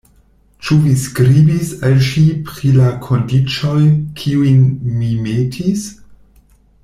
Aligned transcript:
Ĉu 0.67 0.77
vi 0.85 0.93
skribis 1.01 1.73
al 1.89 1.99
ŝi 2.07 2.23
pri 2.47 2.71
la 2.79 2.87
kondiĉoj, 3.05 3.79
kiujn 4.21 4.65
mi 5.01 5.11
metis? 5.27 5.87